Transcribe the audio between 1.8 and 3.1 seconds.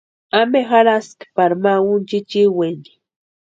úni chichiweni?